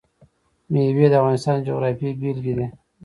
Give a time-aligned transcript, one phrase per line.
[0.71, 2.67] مېوې د افغانستان د جغرافیې بېلګه ده.